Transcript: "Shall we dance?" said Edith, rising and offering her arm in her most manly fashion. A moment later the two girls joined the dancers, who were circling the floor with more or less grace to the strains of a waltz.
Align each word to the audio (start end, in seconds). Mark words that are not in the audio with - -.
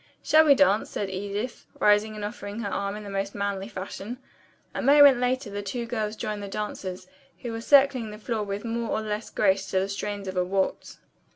"Shall 0.23 0.45
we 0.45 0.55
dance?" 0.55 0.89
said 0.89 1.11
Edith, 1.11 1.67
rising 1.79 2.15
and 2.15 2.25
offering 2.25 2.61
her 2.61 2.69
arm 2.71 2.95
in 2.95 3.03
her 3.03 3.09
most 3.11 3.35
manly 3.35 3.67
fashion. 3.67 4.17
A 4.73 4.81
moment 4.81 5.19
later 5.19 5.51
the 5.51 5.61
two 5.61 5.85
girls 5.85 6.15
joined 6.15 6.41
the 6.41 6.47
dancers, 6.47 7.05
who 7.43 7.51
were 7.51 7.61
circling 7.61 8.09
the 8.09 8.17
floor 8.17 8.41
with 8.41 8.65
more 8.65 8.89
or 8.89 9.01
less 9.01 9.29
grace 9.29 9.67
to 9.69 9.79
the 9.79 9.87
strains 9.87 10.27
of 10.27 10.35
a 10.35 10.43
waltz. 10.43 10.97